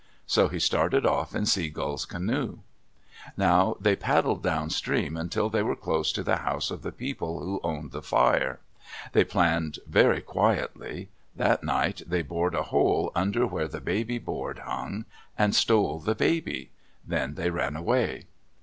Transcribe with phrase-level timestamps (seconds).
[0.25, 2.61] So he started off in Sea Gull's canoe.
[3.37, 7.59] Now they paddled downstream until they were close to the house of the people who
[7.63, 8.61] owned the fire.
[9.13, 11.09] They planned very quietly.
[11.35, 15.05] That night they bored a hole under where the baby board hung
[15.37, 16.71] and stole the baby.
[17.05, 18.25] Then they ran away.